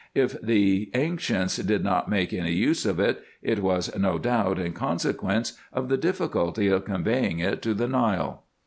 If 0.15 0.41
the 0.41 0.89
ancients 0.95 1.57
did 1.57 1.83
not 1.83 2.09
make 2.09 2.33
any 2.33 2.53
use 2.53 2.87
of 2.87 2.99
it, 2.99 3.21
it 3.43 3.59
was 3.59 3.95
no 3.95 4.17
doubt 4.17 4.57
in 4.57 4.73
consequence 4.73 5.53
of 5.71 5.89
the 5.89 5.97
difficulty 5.97 6.69
of 6.69 6.85
conveying 6.85 7.37
it 7.37 7.61
to 7.61 7.75
the 7.75 7.87
Nile. 7.87 8.41